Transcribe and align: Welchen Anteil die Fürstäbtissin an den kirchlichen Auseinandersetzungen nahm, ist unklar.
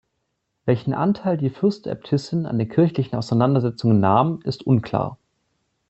Welchen 0.65 0.95
Anteil 0.95 1.37
die 1.37 1.51
Fürstäbtissin 1.51 2.47
an 2.47 2.57
den 2.57 2.67
kirchlichen 2.69 3.15
Auseinandersetzungen 3.17 3.99
nahm, 3.99 4.39
ist 4.45 4.63
unklar. 4.65 5.19